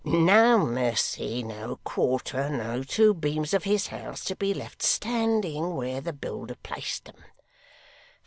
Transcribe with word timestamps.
No 0.03 0.57
mercy, 0.65 1.43
no 1.43 1.75
quarter, 1.83 2.49
no 2.49 2.81
two 2.81 3.13
beams 3.13 3.53
of 3.53 3.65
his 3.65 3.85
house 3.85 4.23
to 4.25 4.35
be 4.35 4.51
left 4.51 4.81
standing 4.81 5.75
where 5.75 6.01
the 6.01 6.11
builder 6.11 6.55
placed 6.63 7.05
them! 7.05 7.23